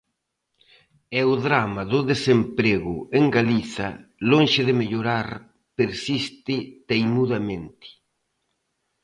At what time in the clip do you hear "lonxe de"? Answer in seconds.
4.31-4.73